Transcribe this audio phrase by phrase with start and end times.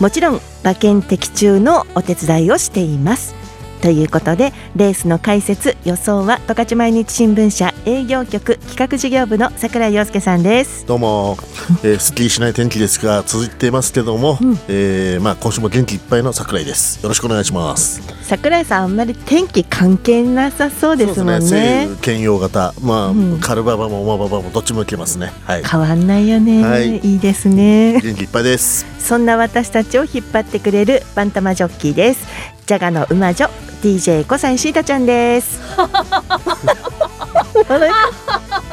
[0.00, 3.45] もちろん馬券的中のお手伝いをしています。
[3.82, 10.86] ということでレースの解説予想は十勝毎日新聞社営業局企画事業部の櫻井陽介さんです。
[10.86, 11.36] どうも、
[11.82, 17.02] えー、すっきりしない天気ですが続いていますけども、うん、えー、まあ今週も元気いっぱいの櫻井です。
[17.02, 18.00] よろしくお願いします。
[18.24, 21.86] 櫻井さんあんまり天気関係なさそうですもんね。
[21.86, 21.88] ね。
[22.02, 22.74] 兼用型。
[22.82, 25.32] まあ、うん、カルババも馬ババもどっちもいけますね。
[25.44, 25.64] はい。
[25.64, 28.00] 変わんないよね、はい、いいですね。
[28.00, 28.86] 元気いっぱいです。
[28.98, 33.48] そんな私たちを引っ張ってくれるバンタマジョッキーですジャガの馬女
[33.80, 35.60] DJ 小西シータちゃんです。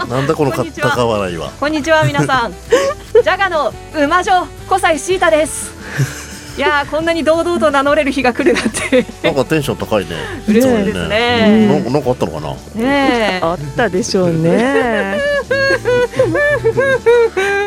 [0.10, 1.52] なんだこの高笑いは。
[1.60, 2.54] こんにちは皆さん。
[3.14, 5.72] ジャガの馬女小西シータです。
[6.58, 9.06] いやこんなに堂々と名乗れる日が来るなんて。
[9.22, 10.16] なんかテンション高いね。
[10.48, 11.68] 嬉しいですね。
[11.68, 12.56] なんかなんかあったのかな？
[12.84, 15.20] ねあったでしょうね。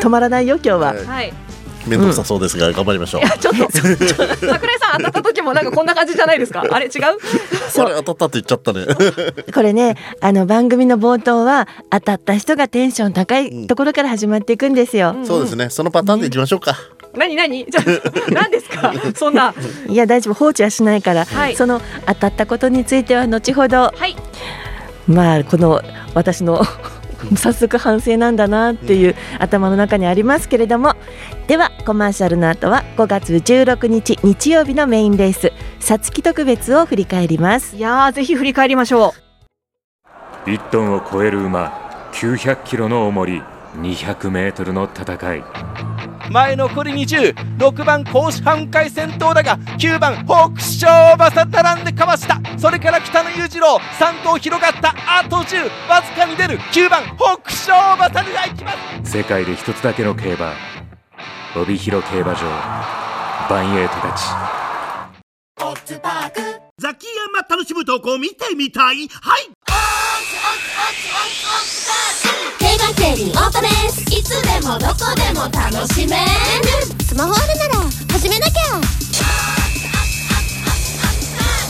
[0.01, 0.93] 止まらないよ今日は。
[1.07, 1.31] はい
[1.87, 3.21] 面倒くさそうですが、頑張りましょう。
[3.21, 6.63] いやちょっと桜井さん当たった時もなんかこんな感じじゃないですか？
[6.69, 6.91] あれ違う？
[7.69, 8.85] それ当たったって言っちゃったね。
[9.53, 15.13] これねあの番組の冒頭は当たった人がテンション高いところから始まっていくんですよ。
[15.17, 15.69] うん、そうですね。
[15.69, 16.75] そのパターンでいきましょうか。
[17.15, 17.65] 何何？
[17.65, 17.81] じゃ
[18.31, 18.93] 何ですか？
[19.15, 19.53] そんな
[19.87, 24.15] いや大丈夫放置はしないから、はい、その当たったことについては後ほど、はい、
[25.07, 25.81] まあこの
[26.13, 26.63] 私の
[27.35, 30.93] 早速反省なんだなっていう頭の中にありますけれども
[31.47, 37.77] ではコマーシャルの後は5月16日日曜日のメインレースさつき特別を振り返ります。
[37.77, 39.13] いやぜひ振り返りましょ
[40.45, 40.49] う。
[40.49, 43.41] 1トンを超える馬900キロの重り
[43.75, 45.43] 200メートルの戦い。
[46.29, 52.41] 前残り206番甲子半回戦闘だが9番北勝馬さ並んでかわした。
[52.57, 54.93] それから北野裕次郎3頭広がった。
[55.07, 56.59] あと10わずかに出る。
[56.73, 58.73] 9番北勝馬さがいきま
[59.05, 59.11] す。
[59.11, 60.51] 世界で一つだけの競馬
[61.55, 62.41] 帯広競馬場
[63.49, 64.25] バンエイトたち。
[66.79, 69.07] ザキヤマ楽しむとこ見てみたい。
[69.07, 69.49] はい。
[72.59, 76.21] 競馬競輪オートレースいつでもどこでも楽しめる。
[77.03, 77.73] スマホあるなら
[78.11, 78.51] 始めなきゃ。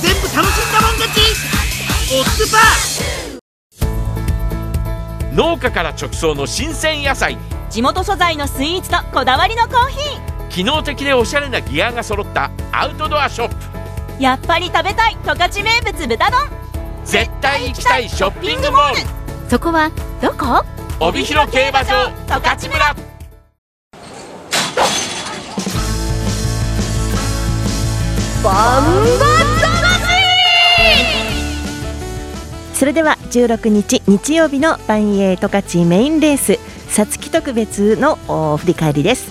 [0.01, 0.37] 全部楽しん
[0.73, 1.17] だもん勝ち。
[2.09, 3.39] オッズパー
[5.35, 7.37] 農家から直送の新鮮野菜
[7.69, 10.47] 地元素材のスイーツとこだわりのコーヒー。
[10.49, 14.23] 機能的でおしゃれなギアが揃ったアウトドアショップ。
[14.23, 16.39] やっぱり食べたい十勝名物豚丼。
[17.03, 19.49] 絶対行きたいショッピングモール。
[19.49, 19.91] そこは
[20.21, 20.65] どこ？
[20.99, 22.95] 帯広競馬場十勝村。
[28.43, 29.37] バンバ
[32.73, 36.56] それでは16日日曜日のバンエイトカチメインレース
[36.97, 38.15] さつき特別の
[38.57, 39.29] 振り返りです、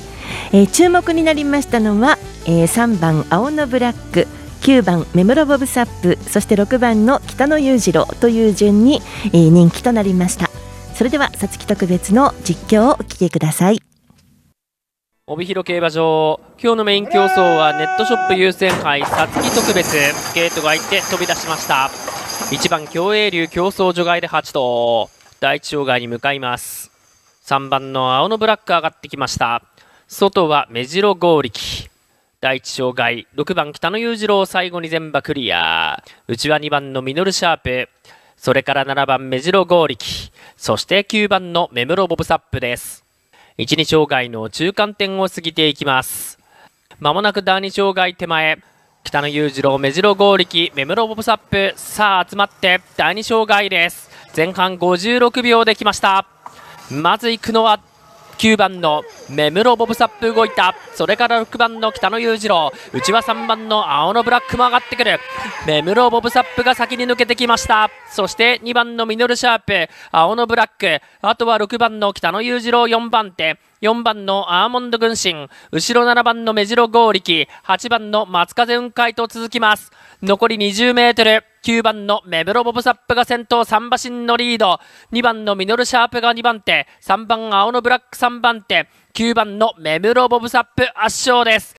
[0.53, 4.29] えー、注目になりましたのは、えー、3番青のブラック
[4.61, 9.01] 9番メムロボブサップそして6番の北野裕次郎という順に、
[9.33, 10.49] えー、人気となりました。
[10.95, 13.83] それではさつき特別の実況をお聞きください。
[15.27, 19.97] 帯広競馬場今日のメイン競争はネットショップ優先杯さつき特別。
[20.37, 21.91] ゲートが開いて飛び出しました。
[22.53, 25.11] 1番競泳流競争除外で8頭
[25.41, 26.96] 第一障害に向かいます。
[27.47, 29.63] 3番の青のブラック上がってきました
[30.09, 31.89] 外は目白剛力
[32.41, 37.89] 第一障害6番北野裕次郎最後に全馬クリア内は2番のミノルシャープ
[38.37, 43.05] それから7番目白剛力そして9番の目室ボブサップです。
[43.59, 46.39] 1、2障害の中間点を過ぎていきます。
[46.99, 48.59] まもなく第2障害手前。
[49.05, 51.75] 北野裕次郎、目白剛力、目室ボブサップ。
[51.77, 54.11] さあ集まって第2障害です。
[54.35, 56.36] 前半56秒できました。
[56.91, 57.81] まず行くのは
[58.39, 60.75] 9番の目室ボブサップ動いた。
[60.95, 62.71] それから6番の北野裕次郎。
[62.93, 65.19] 内は3番の青のブラックも上がってくる。
[65.67, 67.91] 目室ボブサップが先に抜けてきました。
[68.11, 69.89] そして2番のミノルシャープ。
[70.13, 71.01] 青のブラック。
[71.23, 72.85] あとは6番の北野裕次郎。
[72.85, 73.59] 4番手。
[73.81, 75.49] 4番のアーモンド軍神。
[75.73, 79.91] 後ろ7番の目白剛力8番の松風雲海と続きます。
[80.23, 81.43] 残り20メートル。
[81.67, 84.79] 9番のメブロボブサップが先頭3馬身のリード。
[85.11, 86.87] 2番のミノルシャープが2番手。
[87.03, 88.89] 3番青のブラック3番手。
[89.15, 91.75] 9番のメブロボブサップ圧勝です。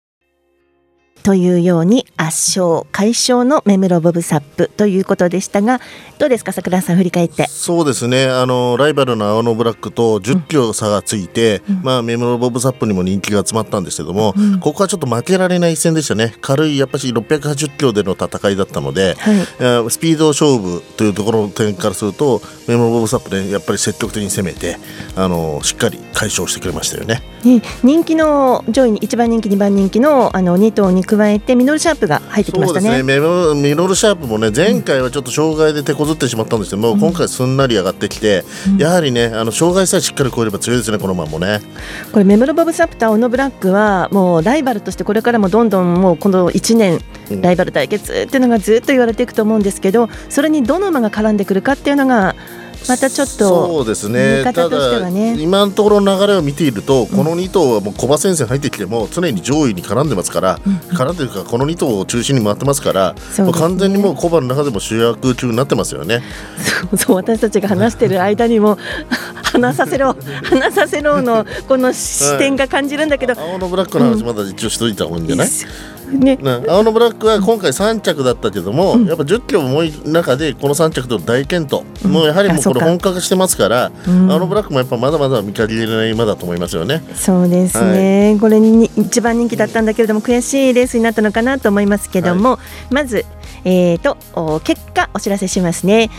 [1.28, 5.82] というように圧勝快勝のメムロボブサップということでしたが
[6.18, 7.48] どうですか桜井さん振り返って。
[7.48, 8.26] そうですね。
[8.26, 16.34] あのライバルの青のブラックと10キロ差がついて、うん、まあ、メムロボブサップにも人気が集まったんですけども、うん、ここはちょっと負けられない一戦でしたね。
[16.42, 24.78] 軽いやっぱり680キロでの戦いだったので、はい、スピード勝負というところの点からするとメムロボブサップで、ね、やっぱり積極的に攻めて
[25.16, 27.22] あのしっかり解消してくれましたよね。
[27.44, 32.86] ね人気の上位に1番人気2番人気のあの2頭に加えてミノルシャープが入ってきましたね。
[32.86, 33.70] そうですね。
[33.70, 41.62] ミノルシャープもね前回はちょっと障害で手こずってしまったんですけども、うん、今回すんなり上がってきて、うん、やはりねあの障害さえしっかり超えれば強いですねこの馬もね。
[42.12, 47.00] これメムロボブサプターオノブラックはもうライバルとしてこれからもどんどんもうこの1年
[47.42, 52.36] ライバル対決っていうのがずっと言われていくと思うんですけどそれにどの馬が絡んでくるかっていうのが
[52.88, 54.44] またちょっとそうですね。
[54.44, 66.22] ただ今のところの流れを見ていると、この2頭はもう小馬先生入ってきても常に上位に絡んでますから、うん、絡んでるかこの2頭を中心に回ってますから、ね、完全にもう小馬の中でも主役級になってますよね。
[66.82, 68.78] そうそう私たちが話してる間にも
[69.44, 76.38] 話させろ話させろのこの視点が感じるんだけど、はい、青のブラックの話まだ一応しといた方がいいんじゃない、うんね、
[76.68, 87.04] 青のブラックは今回3着だったけども、うん、やっぱ10キロ重い中でこの3着と大健闘、うん、もうやはりもうこれ本格してますから、うん、青のブラックもやっぱまだまだ見限れない馬だと思いますよね。
[87.16, 92.60] そうですね、はい、これに一番人気だったんだけれども悔しいレースになったのかなと思いますけども、は
[92.92, 93.26] い、まず
[93.64, 94.18] えーと、
[94.62, 96.10] 結果お知らせしますね、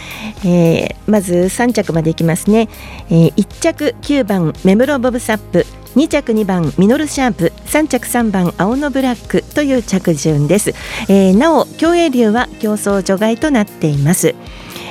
[0.45, 2.69] えー、まず3着までいきますね、
[3.09, 5.65] えー、1着9番メムロボブサップ
[5.95, 10.71] 2着2番ミノルシャープ3着3番青のブラックという着順です、
[11.09, 14.35] えー、なお競泳流は競争除外となっています。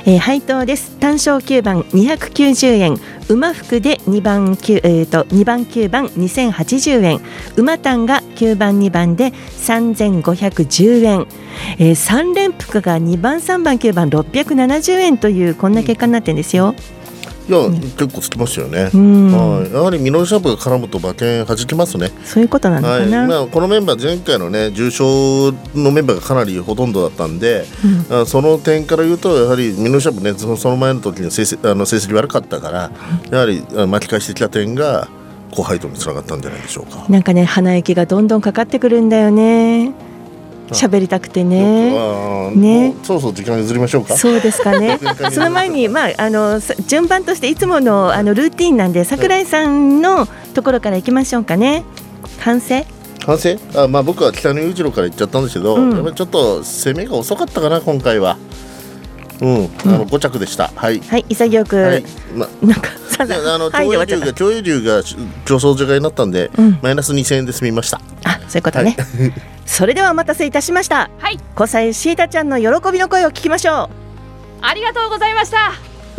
[0.08, 0.96] えー、配当です。
[0.98, 2.96] 単勝9番290円。
[3.28, 7.20] 馬服で2番9、えーと、2番9番2080円。
[7.56, 11.26] 馬単が9番2番で3510円、
[11.78, 16.74] えー、3連複が2番3番9番670円というこんな結果になってるんですよ。
[17.48, 18.90] いや、結構つきますよね。
[18.92, 22.10] はい、やはりミノルシャープが絡むと馬券弾きますね。
[22.24, 23.18] そういうことなのかな。
[23.20, 27.64] はい、まあこのメンバー前回のね重賞のメンバーがかなりほとんどだったんで、
[28.10, 32.90] うん、その点から言うとやはりミノルシャープねその前の時に成績あの成績悪かったから、
[33.30, 35.08] やはり巻き返してきた点が
[35.50, 37.06] 高配当につながったんじゃないでしょうか。
[37.08, 39.94] なんかね鼻息がどんどんかかってくるんだよね。
[40.68, 42.50] 喋りたくてね。
[42.54, 42.94] ね。
[43.02, 44.16] そうそう時間譲りましょうか。
[44.16, 44.98] そうですかね。
[45.32, 51.84] その前にまああの順番としていつものあのルーティンなんで桜井さんのところから行きましょうかね。
[52.40, 52.84] 反省？
[53.24, 53.56] 反省？
[53.74, 58.36] あまあ僕は北野裕次郎から言っちゃったんですけど、うん、やっぱりちょっと攻めが遅かったかな今回は。
[59.40, 60.72] うん、あの五着でした。
[60.74, 61.00] はい。
[61.00, 61.76] はい、潔く。
[61.76, 62.04] はい、
[62.34, 65.02] ま、なんか、さあの、長英龍が、長英龍が
[65.44, 68.00] 競争除外になったんで、うん、マイナス二千円で済みました。
[68.24, 68.96] あ、そういうことね。
[68.98, 69.32] はい。
[69.66, 71.10] それではお待たせいたしました。
[71.18, 71.38] はい。
[71.54, 74.08] 小さいシータちゃんの喜びの声を聞きましょう。
[74.62, 75.74] ありがとうございました。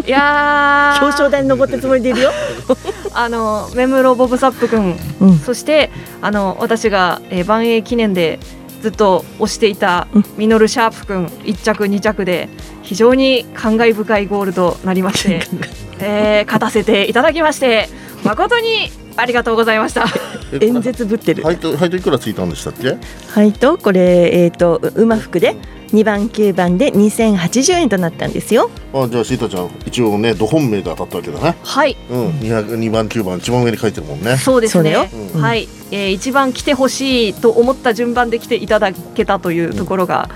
[0.06, 2.32] いや 表彰台に登ってつもりでいるよ。
[3.14, 5.90] あのメムロボブサップ君、うん、そして
[6.22, 8.40] あの私が、えー、万栄記念で
[8.82, 12.50] ずっと推していたミノルシャープ君1着2着で
[12.82, 15.42] 非常に感慨深いゴールとなりまして、
[16.00, 17.90] えー、勝たせていただきまして
[18.24, 20.06] 誠にありがとうございました。
[20.62, 21.44] 演説ぶってる。
[21.44, 22.98] 配当配当いくらついたんでしたっけ？
[23.34, 25.56] 配当これえっ、ー、と馬服で？
[25.94, 28.70] 2番9番で2080円となったんですよ。
[28.94, 31.56] あじゃあシータちゃん一応ねど本命で当たったわけだね。
[31.64, 31.98] はい。
[32.10, 34.38] うん2 2番9番一番上に書いてるもんね。
[34.38, 35.10] そうですね。
[35.34, 40.30] うん、はい、えー、一番来てほしいと思った順番で来ていただけたというところが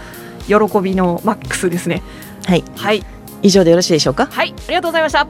[0.47, 2.01] 喜びのマックスですね。
[2.45, 2.63] はい。
[2.75, 3.03] はい。
[3.43, 4.27] 以上でよろしいでしょうか？
[4.31, 5.27] はい、ありがとうございました。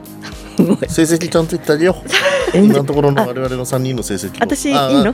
[0.87, 1.95] 成績ちゃんと言ってあげよ
[2.53, 2.57] う。
[2.57, 4.33] 今のところの我々の三人の成績。
[4.39, 5.13] 私いいの？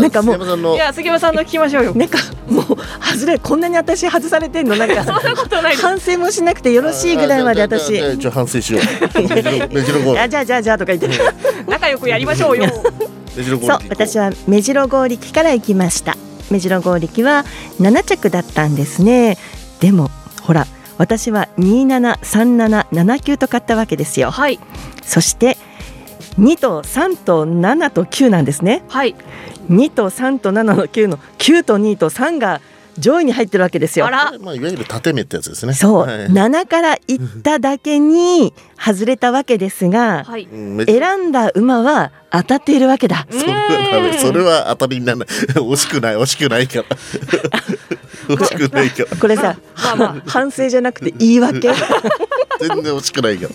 [0.00, 1.94] なんかもういや杉山さんの聞きましょうよ。
[1.94, 2.18] なんか
[2.48, 2.64] もう
[3.04, 4.76] 外れこんなに私外されてんの？
[4.76, 5.76] なんか そんなことない。
[5.76, 7.94] 反省もしなくてよろしいぐらいまで私。
[8.16, 8.82] じゃ反省しよう。
[10.16, 11.18] あじゃあじゃあじゃあとか言って
[11.66, 12.66] 仲良くやりましょうよ。
[12.68, 16.16] そう私は目白剛力から行きました。
[16.50, 17.44] 目白剛力は
[17.80, 19.36] 七着だったんですね。
[19.80, 20.10] でも
[20.42, 20.66] ほら。
[21.00, 24.30] 私は273779と買ったわけですよ。
[24.30, 24.60] はい。
[25.02, 25.56] そして
[26.38, 28.82] 2と3と7と9なんですね。
[28.86, 29.16] はい。
[29.70, 32.60] 2と3と7の9の9と2と3が
[33.00, 34.08] 上位に入ってるわけですよ。
[34.10, 35.74] まあ、いわゆる縦目ってやつですね。
[35.74, 40.48] そう、はい、7からいっただけに外れたわけですが、はい、
[40.86, 43.26] 選んだ馬は当たっているわけだ。
[43.32, 44.18] それは。
[44.18, 45.28] それは当たりにならない。
[45.56, 46.84] 惜しくない、惜しくないから。
[48.34, 49.16] 惜しくないから。
[49.16, 49.56] これさ、
[50.26, 51.72] 反省じゃなくて言い訳。
[52.60, 53.50] 全然惜しくないから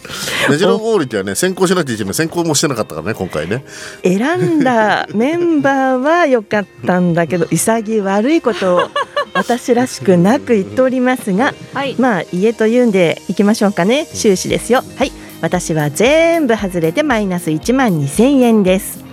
[0.49, 3.63] メジロゴールってはね先行しなきゃいけない先行もしてなかったからね今回ね
[4.03, 8.89] 選んだメンバーは良かったんだけど潔悪いことを
[9.35, 14.07] 私らしくなく言っておりますが、はい、まあ家というんでいきましょうかね。
[14.07, 14.81] 終始ですよ。
[14.97, 15.11] はい。
[15.41, 19.05] 私は全部外れてマイナス1万2000円です。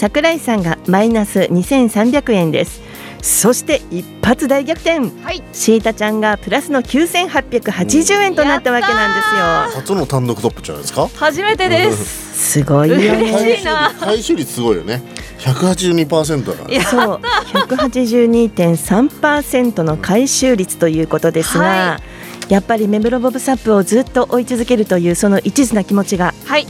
[0.00, 2.80] 桜井さんがマイナス2300円です
[3.22, 9.28] そして一発大逆転、はい、シータちゃんがプラスの9880円となったわけなんです
[9.76, 9.80] よ。
[9.80, 11.08] 初の単独トップじゃないですか？
[11.14, 12.52] 初めてです。
[12.58, 13.08] すごいよね。
[13.08, 13.92] 嬉しいな。
[13.98, 15.02] 回収率すごいよね。
[15.38, 16.82] 182%だから。
[16.84, 17.20] そう。
[17.52, 22.00] 182.3%の回収率ということですが、は
[22.48, 26.34] やっぱりメムロボブサップをずっと追い続けるというその一途な気持ちが。
[26.46, 26.66] はい。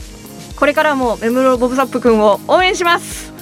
[0.55, 3.33] これからもメムロボブサップ君を応援します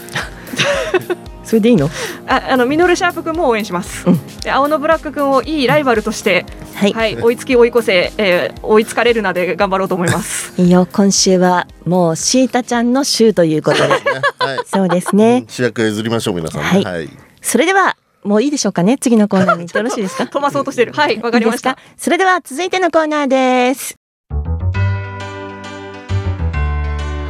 [1.49, 1.89] それでいいの？
[2.27, 4.27] ああのミノルシャープ君も応援します、うん。
[4.41, 10.53] で青のブラック君をいいライバルとして、はい、はい、追いつき追い越せ、えー追いつかれるなで頑張ろうと思います。
[10.61, 13.83] いいよ今週はもうシータちゃんの週ということで。
[13.87, 14.59] はい。
[14.67, 15.45] そうですね。
[15.47, 16.67] 主役譲りましょう皆さんね。
[16.67, 16.83] はい。
[16.83, 17.09] はい。
[17.41, 20.27] それではもういいでしょうかね次のコーナーによろしいですか？
[20.27, 20.93] 飛ばそうとしてる。
[20.93, 21.79] はいわかりました。
[21.97, 23.95] それでは続いてのコーナーです。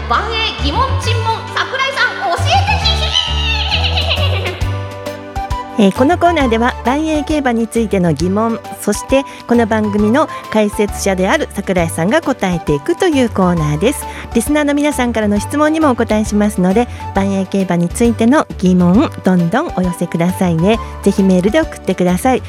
[0.09, 1.91] 万英疑問尋問桜井
[5.79, 14.03] えーこのコーナーでは万英競馬についての疑問そしてこの番組の解説者である桜井さんが答えていくというコーナーです。
[14.35, 20.77] リスナーの皆さんからの質問にもお答えしますので万英競馬についての疑問どんどんお寄せくださいね。
[21.01, 22.43] ぜひメールで送ってください、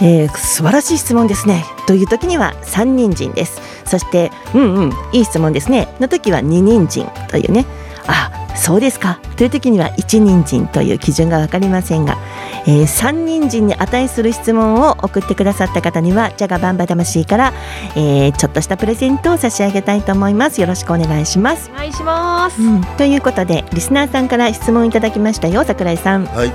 [0.00, 1.66] えー素晴らしい質問ですね。
[1.86, 3.60] という時には三人参です。
[3.84, 5.88] そしてうんうんいい質問ですね。
[6.00, 7.66] の時は二人参というね。
[8.12, 9.20] あそうですか。
[9.36, 12.18] という時には一人参という基準が分かりませんが
[12.66, 17.52] えー、三人参に値する質問を送ってくださった方にはジャガバンバ魂から、
[17.96, 20.60] えーちょっとしたプレゼントを差し上げたいと思います。
[20.60, 26.24] よろしくお願いします、お願いします、うん、ということでリスナーさんから質問いただきましたよ桜井さん。
[26.26, 26.52] はい。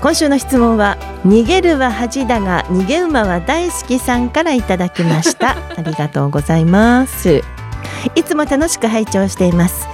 [0.00, 5.56] 今週の質問は逃げるは恥だが逃げ馬は大好きさんからいただきました。
[5.76, 7.55] ありがとうございます
[8.14, 9.86] いつも楽しく拝聴しています、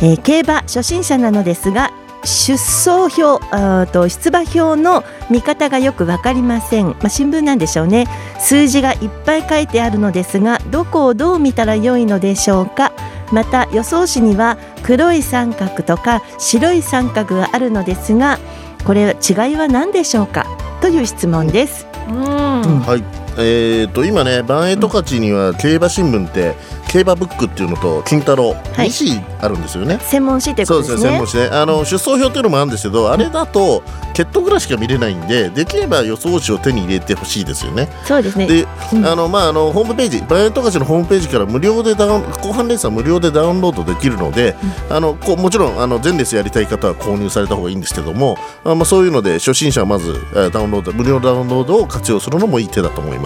[0.00, 1.90] えー競馬初心者なのですが
[2.24, 8.06] 出走表あーと出馬表の見方がよくわかりません、まあ、新聞なんでしょうね。
[8.38, 12.92] 数字がいっぱい書いてあるのですがどこをどう見たら良いのでしょうか。
[13.30, 18.38] また予想紙には黒い三角とか白い三角があるのですが
[18.86, 20.46] これ違いは何でしょうか？
[20.80, 21.86] という質問です。
[22.08, 22.80] うん。
[22.80, 26.54] はいえー、と今ね万栄十勝には競馬新聞って
[26.88, 29.98] 競馬ブックっていうのと金太郎はい2紙あるんですよね。
[30.00, 31.10] 専門誌というそうですねことですね。
[31.10, 33.82] 専門誌ねあの出走表っていうのもあるんですけどあれだと
[34.14, 37.88] 血統ぐらいしか見れないんでできれば予想紙を手に入れてほしいですよね。
[38.04, 38.46] そうですね。
[38.46, 44.54] で、うんあのまああのホームページバイオントカチのホームページから無料でダウン後半レースは無料でダウンロードできるので、
[44.90, 53.23] あのこうもちろんあの全レースやりたい方は購入された方がいいんですけども、あまあそういうので初心者はまずえーダウンロード無料ダウンロードを活用するのもいい手だと思います。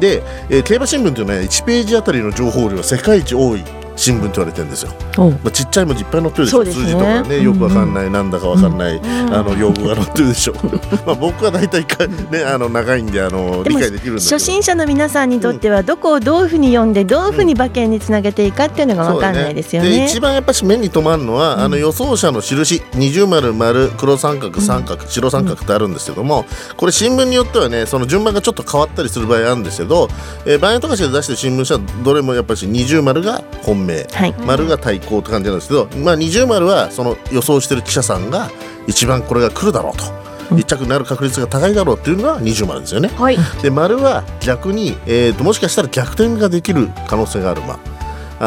[0.00, 3.64] で、えー競馬新聞というのは1ページあたりの情報量が世界一多い
[3.96, 4.92] 新聞と言われてるんですよ。
[5.16, 6.72] まあ、ちっちゃい文字いっぱい載ってるでしょ、ね。
[6.72, 9.04] 数字とかねよくわかんない、なんだかわかんない、ん。
[9.34, 10.54] あの用語が載ってるでしょ。
[11.06, 14.36] まあ僕は大体かねあの長いんであの理解できるんだけど。
[14.36, 19.90] 初心者の皆さんにとってはどこをどういうふうに読んでどういうふうに馬券につなげていいかっていうのが分かんないですよね。
[19.90, 26.44] で一番やっぱし目に留まるのは、あの予想者の印二重丸丸黒三角三角、白三角ってあるんですけども
[26.76, 30.08] これ新聞によってはねその順番がちょっと変わったりする場合あるんですけど、
[30.46, 34.34] えー、バイアントカシで出してる新聞社はどれもやっぱし二重丸が本命、はい。
[34.46, 38.50] 丸が対抗って感じなんですけど、まあ、二重丸はその予想してる記者さんが
[38.86, 40.24] 一番これが来るだろうと。
[40.56, 43.08] 一着になる確率が高いだろうっていうのが二重丸ですよね。
[43.08, 47.74] はいで丸は逆に、えー、ともしかしたら逆転ができる可能性がある馬。
[47.74, 47.78] あ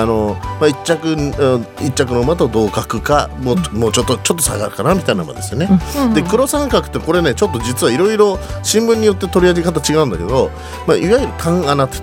[0.06, 5.70] のまあ、一着うん一着の馬と同格かもうもうちょっとちょっと下がるかなみたいな馬ですよね。
[6.14, 10.52] で黒三角ってこれねちょっと実はいろいろ新聞によって取り上げ方違うんだけど、
[10.86, 12.00] まあ、いわゆる単穴って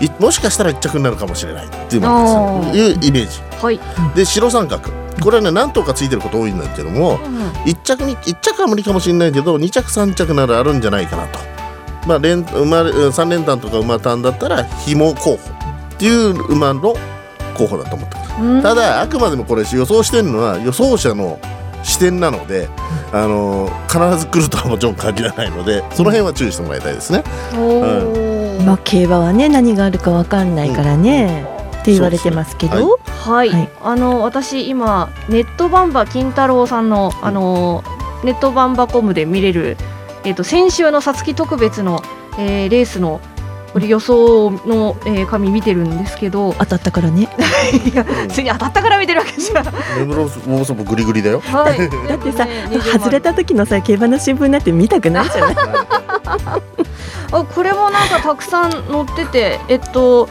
[0.00, 2.86] 言っていもしかしたら一着になるかもしれないっていう馬ですよ。
[2.86, 3.40] いうイメージ。
[3.60, 3.80] はい。
[4.14, 4.90] で白三角。
[5.20, 7.18] これはね何頭かついてること多いんだけども、
[7.66, 11.40] 一着に一着は無理かもしれないけど二着三着ならあるんじゃないかなと。
[12.06, 15.38] まあ連馬うん三連単とか馬単だったら紐候補っ
[15.98, 16.94] ていう馬の
[17.56, 18.62] 候補だと思ってます。
[18.62, 21.38] ただあくまでもこれ予想してるのは予想者の
[21.82, 22.68] 視点なので、
[23.12, 27.22] あの必ず来るとはもちろん限らないのでその辺は注意してもらいたいですね。
[27.54, 28.62] おー。
[28.64, 31.46] まあ競馬はね何があるか分かんないからね、
[31.80, 32.72] って言われてますけど。
[32.78, 33.68] そうではい、はい。
[33.82, 37.82] あの私今ネットバンバ金太郎さんのあの
[38.24, 39.76] ネットバンバコムで見れる
[40.24, 42.02] えっ、と先週のさつき特別の、
[42.38, 43.37] えーレースのウ
[43.78, 46.52] これ予想の、えー、紙見てるんですけど。
[46.58, 47.28] 当たったからね。
[47.92, 49.62] いや普通に当たったから見てるわけじゃ
[49.98, 52.46] メムロボブサップグリグリだよはいだってさ、
[52.92, 55.54] 外れた時のさ競馬の新聞なんて見たくないじゃない
[57.32, 58.84] あこれもなんかたくさん載っ
[59.16, 60.28] ててえっと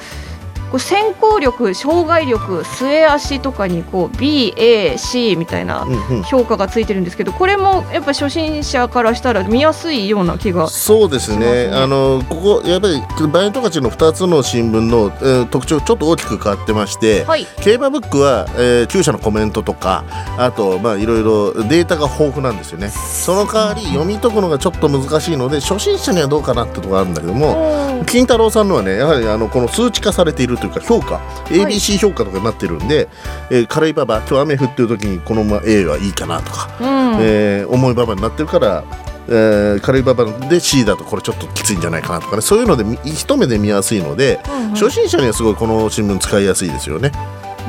[0.72, 5.86] こう先行力、障害力、末足とかにこう B、A、C みたいな
[6.30, 20.04] 評価がついてるんですけど、これもやっぱ初心者からしたら見やすいような気がそうですね、あのここやっぱりバイトカチの2つの新聞の、えー、特徴ちょっと大きく変わってまして、はい、競馬ブックは、えー、厩舎のコメントとか
[20.38, 22.90] あとまあいろいろデータが豊富なんですよね。
[22.90, 33.08] その代わり読み解くのがちょっと難しいので初心者にはどうかなってところがあるんだけども金太郎さんのはねやはりあのこの数値化されているというか評価 ABC 評価とかになってるんで、はい、
[33.52, 38.84] えー、軽い馬場今日雨降ってる時にこのまま A はいいかなとか、うん、えー、重い馬場になってるから
[39.30, 42.42] えー、軽い馬場で C だとこれちょっときついんじゃないかなとかね。
[42.42, 47.12] そういうので一目で見やすいので、うんうん、初心者にはすごいこの新聞使いやすいですよね。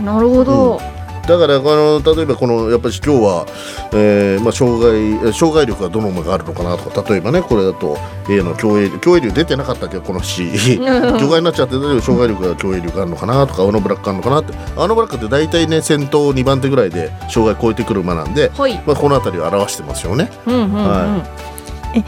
[0.04, 0.97] なるほど、うん
[1.28, 3.46] だからこの例えばこのやっぱり今日は、
[3.92, 7.98] えーまあ、障害障害力がどの馬があるのかなとか例えばねこれだと
[8.30, 14.54] A の競泳競泳力出てなかったけどこの C 除外になっちゃってたけど障害力が競泳力あるのかなとか青のブラックあるのかなって。
[14.74, 20.30] 青のブラックって大体ね先頭2番手ぐらいで障害超えてくる馬なんで、はい、まあ、この辺りを表してますよね。
[20.46, 21.22] うんうんうん、は
[21.94, 21.98] い。
[21.98, 22.04] え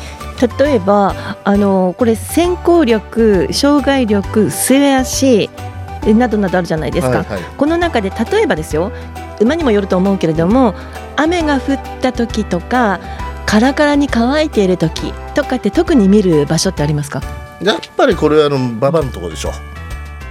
[0.58, 5.50] 例えばあのこれ先行力障害力末足
[6.06, 8.92] などなどあるじゃないですか、はいはい、この中で例えばですよ
[9.40, 10.74] 馬にもよると思うけれども
[11.16, 13.00] 雨が降った時とか
[13.46, 17.22] カラカラに乾いている時とかって特に見る場所ってありますか？
[17.62, 19.50] やっぱりこれはあの馬場のところでしょ。
[19.50, 19.54] うん、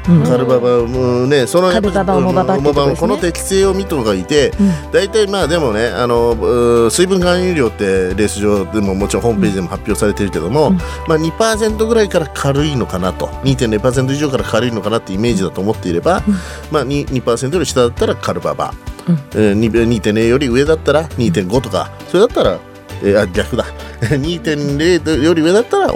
[0.04, 4.52] カルババもねそのカルババモババここの適正を見とがいて、
[4.92, 10.78] 大、う、体、ん、まあでもねあの水分含有量ってレース上でももちろんホームページでも発表されてるけども、うん、
[11.08, 13.28] まあ2%ぐらいから軽いのかなと。
[13.44, 16.34] 2.0%以上から軽いのかなってイメージだと思っていれば、うん、
[16.72, 18.74] まあ 2%, 2より下だったらカルババ、
[19.08, 19.16] うん。
[19.34, 22.60] えー、2.0より上だったら2.5とかそれだったら
[23.04, 23.66] えー、あ逆だ
[24.02, 25.94] 2.0より上だったら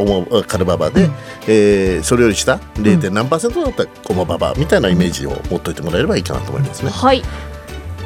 [0.48, 1.14] カルババで、うん、
[1.48, 3.10] えー、それより下 0.
[3.12, 6.92] 何パーセントだったらオモババみたいなイメージを持っておいてもらえればいいかなと思いますね。
[6.92, 7.24] はい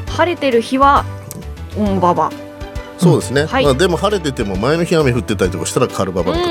[0.10, 1.06] 晴れてる日は
[1.76, 2.46] オモババ
[2.97, 6.47] そうですね、はい、まあ、でも晴れてても前の日雨降ってたりとかしたらカルババとか。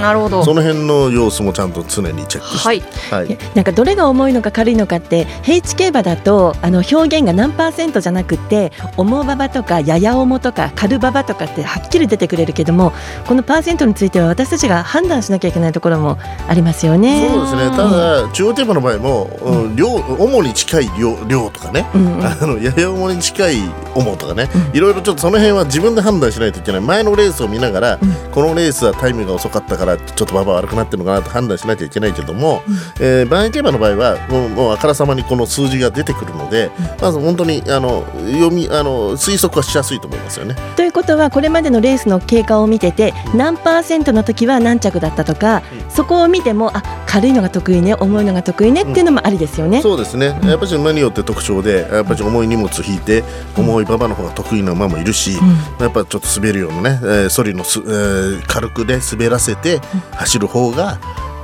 [0.00, 0.44] なるほど。
[0.44, 2.82] その辺の様子もちゃんと常にチェックして、はい。
[3.10, 12.92] はい、なんかどれが重いのか軽いのかって平地競馬だとあの表現が何パーセントじゃなくて重馬場とかやや重とか軽馬場とかってはっきり出てくれるけども
[13.26, 17.28] このパーセントについては私たちが判断しなきゃいけないところもありますよね。
[17.30, 17.70] そうですね。
[17.70, 23.56] ただ中央競馬の場合も、うん、量主に近い量量とかね、うんうん、あのやや重に近い
[23.94, 26.80] 重とかね、うん、いろいろちょっとその辺は自分で判断しないといけない。
[26.80, 40.56] 前のレースを見ながら、うん、このレースはタイムが遅かったからちょっと馬場悪くなってるのかなと判断しなきゃいけないけども、うん、えー、バン競馬の場合はもうもうあからさまにこの数字が出てくるので、うん、まず本当にあの読みあの推測はしやすいと思いますよね。
[40.76, 49.82] ということはこれまでのレースの経過を見てて何パーセントの時は何着だったとか、そこを見てもあ軽いのが得意ね重いのが得意ねっていうのもありですよね。
[49.82, 53.24] そうですね、やっぱり馬によって特徴でやっぱり重い荷物引いて
[53.56, 55.38] 重い馬場の方が得意な馬もいるし、
[55.84, 59.78] やっぱちょっと滑るようなね、えー、ソリのす、えー、軽くで滑らせて
[60.12, 60.98] 走る方が、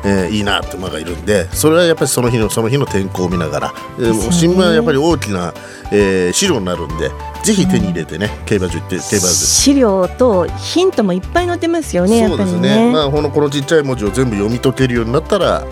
[0.04, 5.52] えー、いいなって馬がいるんでそれはやっぱりその日のその日の天候を見ながら、えー、新聞はやっぱり大きな、
[5.92, 7.10] えー、資料になるんで
[7.42, 15.64] ぜひ手に入れてね、うん、競馬場行って競馬で資料とヒントもいっぱい載ってますよねそうですね、ね、まあこのこのちっちゃい文字を全部読み解けるようになったら、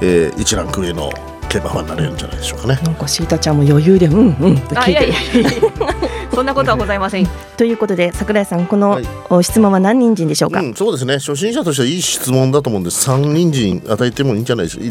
[0.00, 1.10] えー、一ランク上の
[1.48, 2.80] 競馬ファンになれるんじゃないでしょうかね。
[2.82, 5.06] なんかシータちゃんも余裕でうんうんと聞いて。
[5.06, 5.12] る。
[6.34, 7.28] そんなことはございません。
[7.56, 11.14] ということで桜井さんこの、はい、質問は何人参でしょうか、うん、そうですね。
[11.14, 14.78] 初心者としてはいい質問だと思うんです三人参与えてもいいんじゃないです。
[14.78, 14.90] か、ね、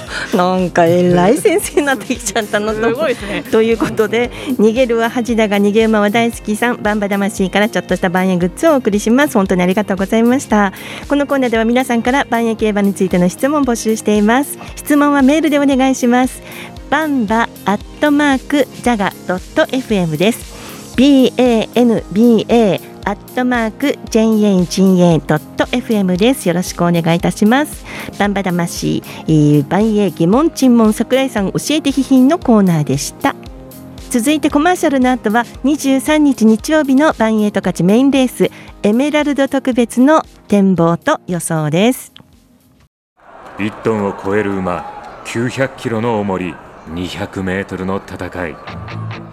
[0.34, 2.88] なんか偉い先生になってきちゃったのと。
[2.88, 3.44] すごいですね。
[3.50, 9.34] ということで逃げるは恥だが逃げ馬は大好きさんバンバ魂からちょっとした万円グッズをお送りします。
[9.34, 10.72] 本当にありがとうございました。
[11.08, 14.58] このコーナーでは皆さんから万円競馬についての質問を募集しています。
[14.76, 16.40] 質問はメールでお願いします。
[16.92, 20.61] バンバアットマークジャガドット FM です
[20.96, 26.46] banba アットマーク JAGA.fm です。
[26.46, 27.84] よろしくお願いいたします。
[28.18, 33.34] バンバ魂、えー、万栄疑問沈問桜井さん教えて批評のコーナーでした。
[34.10, 38.50] 続いてコマーシャルの後は23日日曜日のバンエイト勝ちメインレース
[38.82, 42.12] エメラルド特別の展望と予想です。
[43.58, 44.84] 1トンを超える馬
[45.24, 46.54] 900キロの重り
[46.88, 48.56] 200メートルの戦い。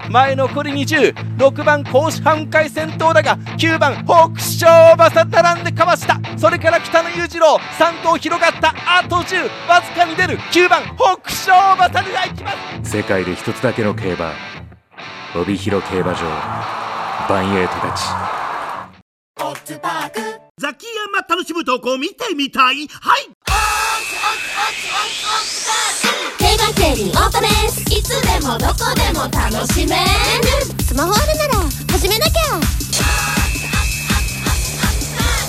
[0.10, 6.20] 前残り206番甲子半回先頭だが9番北勝馬さ並んでかわした。
[6.38, 12.52] それから北野裕次郎3頭広がったあと10わずかに出る9番北勝馬さでいきま
[12.84, 12.92] す。
[12.98, 14.34] 世界で一つだけの競馬
[15.36, 16.22] 帯広競馬場
[17.30, 18.04] バンエイトたち。
[20.58, 22.88] ザキヤマ楽しむ投稿見てみたい？
[22.88, 23.30] はい
[26.38, 27.82] 競馬競輪オートレース。
[27.84, 30.02] いつでもどこでも楽しめる。
[30.84, 31.54] スマホあるなら
[31.92, 32.32] 始めなきゃ。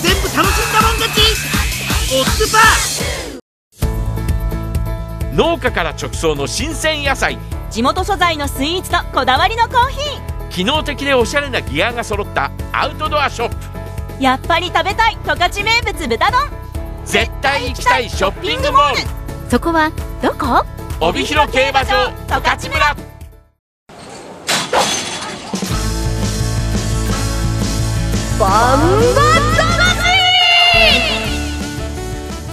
[0.02, 1.20] 全部楽しんだもん勝ち。
[2.14, 2.60] オッズパー。
[5.34, 7.38] 農家から直送の新鮮野菜。
[7.70, 10.48] 地元素材のスイーツとこだわりのコーヒー。
[10.50, 12.52] 機能的でおしゃれなギアが揃った。
[12.72, 13.56] アウトドアショップ。
[14.22, 16.40] やっぱり食べたい十勝名物豚丼。
[17.04, 19.00] 絶対行きたいショッピングモール
[19.50, 19.90] そこは
[20.22, 20.64] どこ？
[21.00, 22.96] 帯広競馬場十勝村。
[28.38, 28.80] バン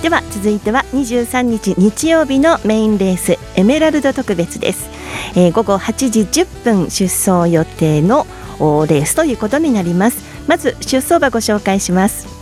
[0.01, 4.89] では続いては23日日曜日のメインレースエメラルド特別です、
[5.35, 8.25] えー午後8時10分出走予定の
[8.59, 10.23] おレースということになります。
[10.47, 12.36] まず出走馬ご紹介します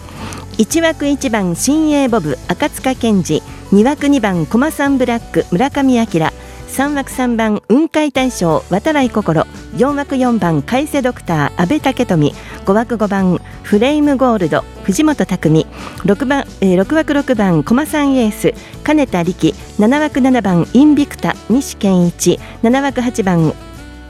[0.57, 3.41] 1枠1番新鋭ボブ赤塚健二
[3.73, 15.67] 2枠2番駒さんブラック村上明3枠3番雲海大将渡来心4枠4番海瀬ドクター阿部武富5枠5番フレームゴールド藤本匠
[16.05, 18.53] 6番、えー、6枠6番駒さんエース
[18.85, 23.53] 金田力7枠7番インビクタ西健一7枠8番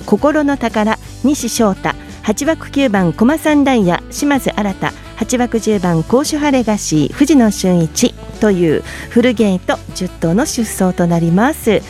[0.05, 1.89] 心の宝西翔太
[2.23, 4.73] 8枠9番駒さんダイヤ島津新
[5.15, 11.81] 八枠10番甲州ハレガシー藤野俊一というフルゲート10頭の出走となります。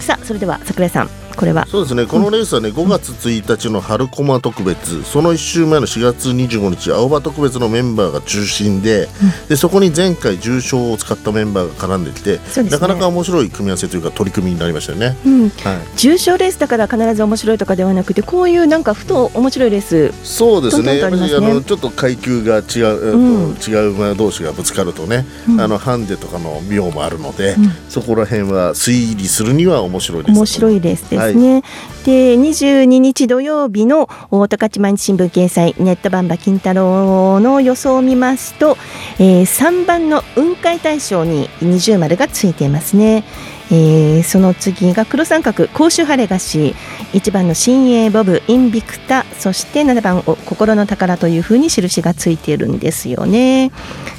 [0.00, 1.23] さあそれでは桜井さん。
[1.36, 1.66] これは。
[1.66, 2.06] そうですね。
[2.06, 5.02] このレースはね5月1日の春駒特別。
[5.04, 9.08] その1週前の4月25日青葉特別のメンバーが中心で,、
[9.48, 12.70] でそこに前回重賞を使ったメンバーが絡んできて、ですね。
[12.70, 15.16] なかなか面白い組み合わせというか取り組みになりましたよね。
[15.24, 15.48] うん。
[15.48, 15.78] はい。
[15.96, 23.56] 重賞レースだから必ず面白いとかではなくてこういうなんかふと面白いレースそうですね、やっぱりあのちょっと階級が違う、うん。
[23.56, 25.60] 違う馬同士がぶつかるとね、うん。
[25.60, 27.72] あのハンデとかの妙もあるので、うん。
[27.88, 30.36] そこら辺は推理するには面白いです。
[30.36, 31.62] 面白いレースですね。
[32.04, 38.76] で22日土曜日の大十勝毎日新聞掲載ネットバンバ金太郎の予想を見ますと、
[39.18, 43.24] えー3番の雲海大賞に二重丸がついていますね。
[43.70, 46.74] えーその次が黒三角甲州ハレガシ
[47.12, 53.70] 1番の新鋭ボブインビクタそして7番お心の宝というふうに印がついているんですよね。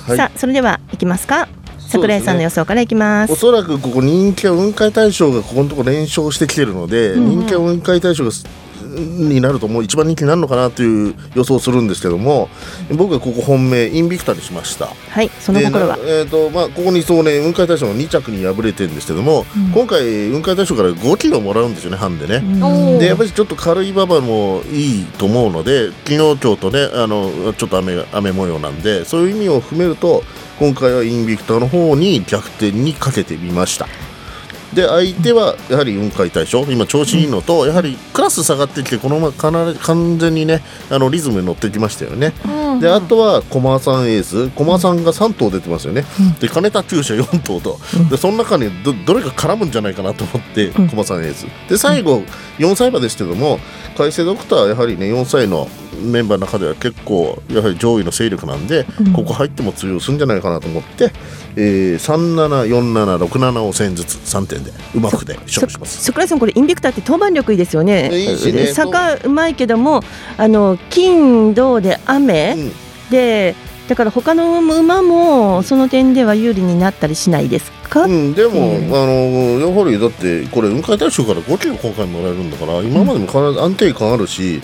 [0.07, 1.47] はいさあそれではいきますか
[1.87, 3.33] 桜井さんの予想からいきます。
[3.33, 8.45] おそらくここ人気は雲海大賞がここのところ連勝してきてるので、うんうん人気は雲海大賞がす
[8.95, 12.49] になるともう一番人気になるのかなという予想をするんですけども
[12.95, 14.87] 僕はここ本命インビクタにしました。
[15.09, 15.97] はいその心は？
[15.97, 19.71] でえーとまあ、ここにそうね雲海大賞の2着に敗れてるんですけども、うん。
[19.71, 22.99] 今回雲海大賞から5キロもらうんですよねハンでね、うん。
[22.99, 30.23] でやっぱりちょっと軽い馬場もいいと思うので昨日今日とねあのちょっと雨が雨模様なんでそういう意味を含めると
[30.59, 33.87] 今回はインビクタの方に逆転にかけてみました
[34.75, 40.61] で相手はやはり雲海大賞今調子いいのと、やはりクラス下がってきてこのままかなり完全にね
[40.91, 42.33] あのリズムに乗ってきましたよね、
[42.81, 44.49] であとは駒さんエース。
[44.49, 46.03] 駒さんが3頭出てますよね、
[46.41, 51.47] で金田厩舎4頭と、でその中にどどれか絡むんじゃないかなと思って駒さんエース。
[51.69, 52.23] で最後
[52.59, 53.59] 4歳馬ですけども
[53.97, 55.69] 海星ドクターはやはりね4歳の
[56.01, 59.13] メンバーの中では結構やはり上位の勢力なんで、うん。
[59.13, 61.13] ここ入っても通用するんじゃないかなと思って、
[61.57, 66.03] えー、374767を1000ずつ3点でうまくで勝負します。
[66.03, 68.09] 桜井さんこれインビクターって登板力いいですよね。
[68.13, 68.67] いいしね。
[68.67, 70.01] 坂うまいけども
[70.37, 72.55] あの金銅で雨、
[73.09, 73.55] で
[73.87, 78.03] だから他の馬もその点では有利になったりしないですか？
[78.03, 79.15] うん、でも、うんあの
[79.59, 84.61] やはりだってこれ雲海大賞から5キロ今回もらえるんだから今までも必ず安定感あるし、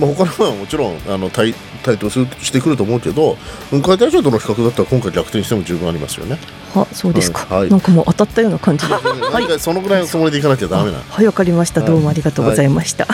[0.00, 3.36] まあ、他の馬はもちろんあの対対等するしてくると思うけど
[3.70, 6.38] 雲海大賞との比較だったら今回逆転しても十分ありますよね。
[6.82, 8.94] あそうですか、はいなんかもう当たったような感じで。
[9.32, 10.98] 何かそのぐらいのつもりでいかなきゃダメな。
[11.08, 11.80] はいわかりました。
[11.80, 13.06] どうもありがとうございました。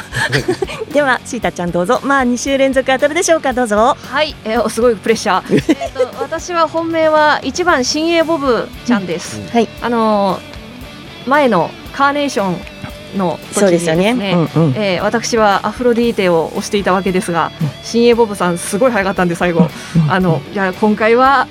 [0.92, 2.00] ではシータちゃんどうぞ。
[2.02, 3.96] まあ2週連続当たるでしょうかどうぞ。
[4.00, 5.62] はい、えー、すごいプレッシャー。
[5.80, 9.40] えっと私は本命は一番新鋭ボブちゃんです。
[9.52, 9.68] はい。
[9.80, 10.52] あのー
[11.24, 12.56] 前のカーネーション
[13.16, 14.10] の時にそうですよね。
[14.54, 14.74] うんうん。
[14.76, 17.52] えー私はアフロディーテを推していたわけですが、
[17.84, 19.68] 新鋭ボブさんすごい早かったんで最後、
[20.08, 21.46] あのいや今回は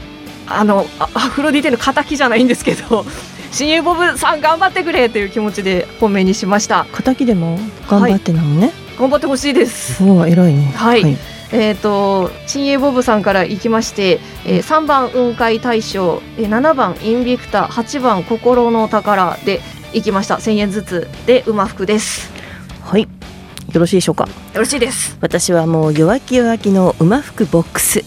[0.59, 3.05] あのあアフロディーテの敵じゃないんですけど。
[3.51, 6.85] 新鋭ボブさん頑張ってくれという気持ちで本命にしました。
[7.03, 7.59] 敵でも
[7.89, 8.71] 頑張ってなのね。
[8.97, 10.01] 頑張ってほしいです。
[10.01, 10.71] お偉いね。
[10.73, 11.17] はい、はい。
[11.51, 19.59] えーと、新鋭ボブさんからいきまして、えー、3番雲海大賞、えー、7番インビクタ8番心の宝で
[19.91, 20.35] いきました。
[20.35, 22.31] 1000円ずつで馬服です。
[22.83, 23.01] はい。
[23.01, 24.29] よろしいでしょうか。
[24.53, 25.17] よろしいです。
[25.19, 28.03] 私はもう弱気弱気の馬服ボックス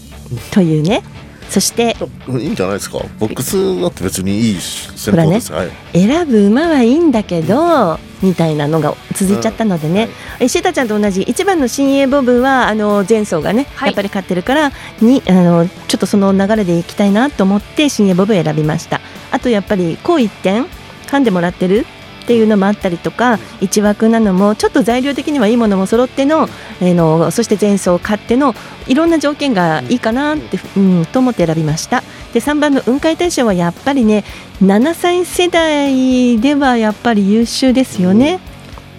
[0.51, 1.03] というね
[1.49, 1.95] そして
[2.27, 2.99] いいんじゃないですか？
[3.19, 5.57] ボックスだって別にいい戦法です、ね。
[5.57, 10.09] はい、選ぶ馬はいいんだけどみたいなのが続いちゃったのでね、うん。
[10.09, 18.99] はい、シータちゃんと同じ一番の新鋭ボブはあの前走がね、はい、やっぱり勝ってるからにあのちょっとその流れでいきたいなと思って新鋭ボブを選びました。
[19.31, 20.65] あとやっぱりこう一点
[21.07, 21.85] 噛んでもらってる？
[22.25, 26.49] っていうのもあったりとか1枠なのもちょっと材料的にはいいものも揃っての,、
[26.81, 28.55] えーの、そして前走勝っての
[28.87, 32.03] いろんな条件がいいかなって、うん、と思って選びました。
[32.33, 34.25] で3番の雲海大賞はやっぱりね
[34.61, 38.39] 7歳世代ではやっぱり優秀ですよね。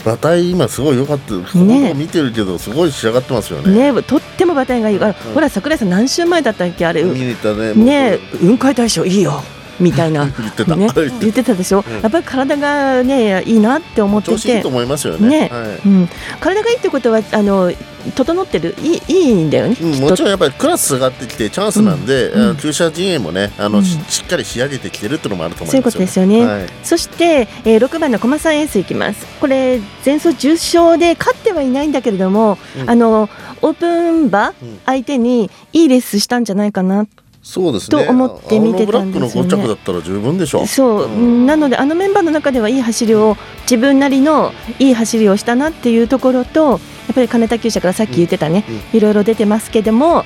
[0.04, 1.34] 馬体今すごい良かった。
[1.58, 1.92] ね。
[1.94, 3.92] 見てるけどすごい仕上がってますよね。
[3.92, 4.98] ねとっても馬体がいい。
[5.00, 7.02] から、うん、ほら桜井さん何週前だったっけあれ。
[7.02, 7.74] 見に行ったね。
[7.74, 9.42] ね雲海大賞いいよ
[9.80, 10.26] みたいな。
[10.38, 10.88] 言ってた、ね、
[11.20, 11.54] 言ってた。
[11.54, 14.56] でしょ、うん、やっぱり体がねいいなって思ってて。
[14.56, 15.50] いいと思いますよね、ね。
[15.52, 16.08] はい、うん、
[16.40, 17.72] 体がいいってことはあの
[18.14, 18.74] 整ってる？
[18.82, 29.26] いいいいんだよね、うん、もちろんやっぱりクラス上がってきてチャンスなんで、うん、旧車陣営もねあの、しっかり仕上げてきてるっていうのもあると思います、ね、そういうことですよね、はい、そして、えー、6番の駒さんエースいきます。
[29.40, 33.28] これ前走重賞で勝ってはいないんだけれども、あの
[33.62, 37.06] オープン馬相手にいいレースしたんじゃないかな
[37.46, 38.04] そうですね。
[38.04, 39.68] と思って見てたんですよね。
[39.68, 40.66] だったら十分でしょう。
[40.66, 46.78] そう、うん、なのであのメンバーの中ではいい走りを自分なりのいい走りをしたなっていうところと、やっ
[47.14, 50.24] ぱり金田厩舎からさっき言ってたね、いろいろ出てますけども。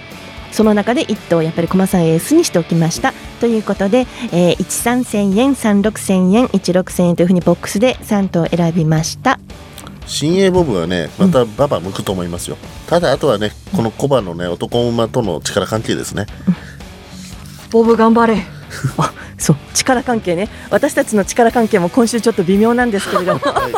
[0.51, 3.13] その中で1頭やっぱり駒さんエースにしておきました。
[3.39, 9.39] ということで、えー、13千円36千円16千円というふうにボックスで3頭選びました。
[10.07, 16.70] 新鋭ボブはねまた馬場向くと思いますよ、うん、ただあとはねこの小判のね男馬との力関係ですね、うん
[17.71, 18.43] ボブ頑張れ。
[18.99, 19.57] あそう。
[19.75, 20.49] 力関係ね。
[20.71, 23.73] 私たちの力関係も今週ちょっと微妙なんですけれども、はい、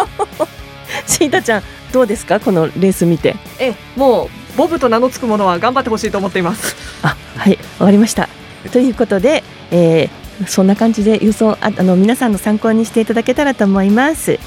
[1.10, 2.40] シータちゃんどうですか？
[2.40, 3.36] このレース見て。
[3.58, 6.76] えもうボブと名の付くものは頑張ってほしいと思っています。
[7.02, 8.28] あはいわかりました。
[8.72, 14.38] ということで、えー、そんな感じで予想ああの皆さんの参考にしていただけたらと思います。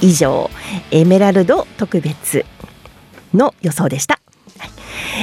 [0.00, 0.48] 以上
[0.92, 2.44] エメラルド特別
[3.34, 4.20] の予想でした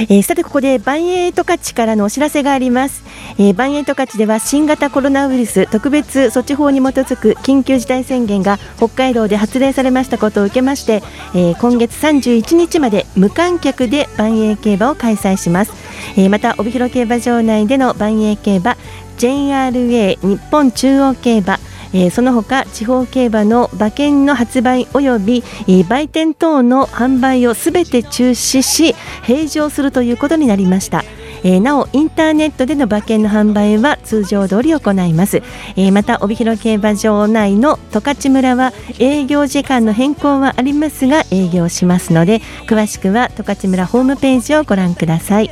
[0.02, 3.02] えー、さてここでバンエイトカチからのお知らせがあります、
[3.38, 11.02] えー、バンエイトカチでは新型コロナウイルス特別措置法に基づく緊急事態宣言が北海道で発令されましたことを受けまして、
[11.34, 15.72] えー、今月31日まで無観客で万栄競馬を開催します、
[16.16, 18.76] えー、また帯広競馬場内での万栄競馬
[19.18, 21.58] JRA 日本中央競馬
[21.96, 28.94] えー、その他地方競馬の馬券の発売及び、えー、売店等の販売をすべて中止し
[29.26, 31.04] 閉場するということになりました。
[31.42, 35.42] えー、なおインターネットでの馬券の販売は通常通り行います、
[35.76, 45.50] えー、また帯広競馬場内の十勝村は営業時間の変更はありますが営業しますので詳しくは十勝村ホームページをご覧ください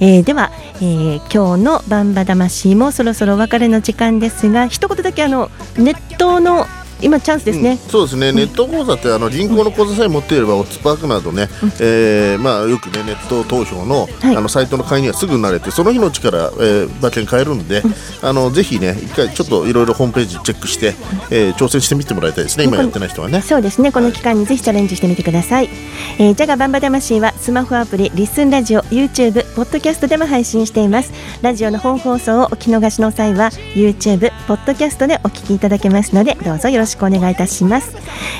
[0.00, 6.66] えー、では、えー、今日のバンバ魂もそろそろお別れの時間ですが一言だけあのネットの
[7.00, 20.94] 今チャンスですね、うん、そうですね、ネット口座ってあの銀行の口座さえ持っていれば、オッツパークなどね、うん、えー、まあ、よくねネット投票の,、はい、あのサイトの会員にはすぐ慣れてその日のうちから、えー、馬券買えるんで、うん、あのぜひね一回ちょっといろいろホームページチェックして、
[21.30, 22.64] えー、挑戦してみてもらいたいですね。
[22.64, 23.42] 今やってない人はね。
[23.42, 23.92] そうですね。
[23.92, 25.76] この期間にぜひチャレンジしてみてください、はい、
[26.18, 31.12] えー、ジャガバンバ魂はスマホアプリリッスンラジオ YouTube ポッドキャストでも配信しています。
[31.42, 37.68] ラジオの本放送をお聞き逃しの際は YouTube ポッドキャストでお聞きいただけますのでどうぞよろしくお願いいたします。
[37.68, 37.92] ます、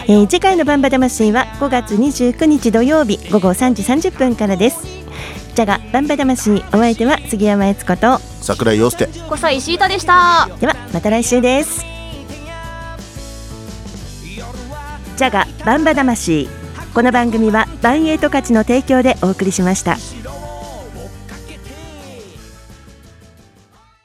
[0.09, 4.99] えー、次回のバンバ魂は5月29日土曜日午後3時30分からです。
[5.55, 9.07] じゃがバンバ魂お相手は杉山悦子と桜井陽介。
[9.07, 10.49] 小西石井田でした。
[10.61, 11.85] ではまた来週です。
[15.17, 16.49] じゃがバンバ魂。
[16.95, 19.97] この番組はバンエイト価値の提供でお送りしました。